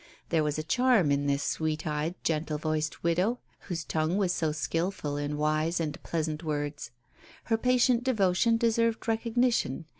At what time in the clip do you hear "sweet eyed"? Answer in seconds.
1.43-2.15